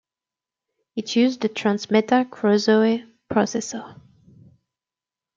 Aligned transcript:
It 0.95 1.15
used 1.15 1.41
the 1.41 1.49
Transmeta 1.49 2.27
Crusoe 2.31 3.03
processor. 3.29 4.01